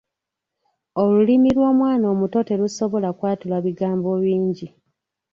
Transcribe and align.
Olulimi 1.03 1.49
lw'omwana 1.55 2.05
omuto 2.13 2.39
terusobola 2.49 3.09
kwatula 3.17 3.57
bigambo 3.65 4.09
bingi. 4.23 4.67